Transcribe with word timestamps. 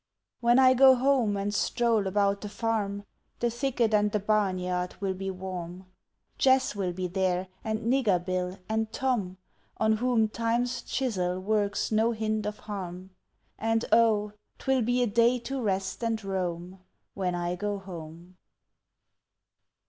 When 0.39 0.57
I 0.57 0.73
go 0.73 0.95
home 0.95 1.37
and 1.37 1.53
stroll 1.53 2.07
about 2.07 2.41
the 2.41 2.49
farm, 2.49 3.05
The 3.39 3.51
thicket 3.51 3.93
and 3.93 4.11
the 4.11 4.19
barnyard 4.19 4.95
will 4.99 5.13
be 5.13 5.29
warm. 5.29 5.85
Jess 6.39 6.75
will 6.75 6.91
be 6.91 7.05
there, 7.05 7.49
and 7.63 7.81
Nigger 7.81 8.17
Bill, 8.17 8.57
and 8.67 8.91
Tom 8.91 9.37
On 9.77 9.97
whom 9.97 10.27
time's 10.27 10.81
chisel 10.81 11.39
works 11.39 11.91
no 11.91 12.13
hint 12.13 12.47
of 12.47 12.57
harm 12.65 13.11
And, 13.59 13.85
oh, 13.91 14.33
'twill 14.57 14.81
be 14.81 15.03
a 15.03 15.05
day 15.05 15.37
to 15.41 15.61
rest 15.61 16.03
and 16.03 16.23
roam, 16.23 16.79
When 17.13 17.35
I 17.35 17.55
go 17.55 17.77
home! 17.77 18.37